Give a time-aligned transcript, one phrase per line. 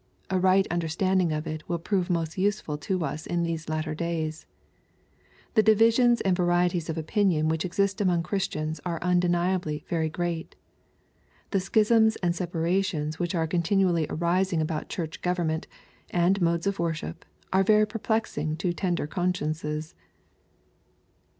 [0.31, 4.47] A right understanding of it will prove most usefal to us in these latter days.
[5.53, 10.55] The divisions and varieties of opinion whch exist among Christians are undeniably very great.
[11.51, 15.67] The schisms and separations which are continually arising about Church government,
[16.09, 17.23] and modes of worship,
[17.53, 19.93] are very perplexing to tender consciences.